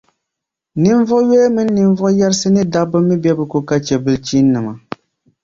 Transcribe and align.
ninvuɣ’ 0.81 1.19
yoya 1.29 1.49
mini 1.55 1.71
ninvuɣ’ 1.75 2.09
yarisi 2.19 2.47
ni 2.51 2.63
daba 2.73 2.97
mi 3.07 3.15
be 3.21 3.31
bɛ 3.37 3.43
ko 3.51 3.57
ka 3.67 3.75
chɛ 3.85 3.95
bilichinnima. 4.03 4.73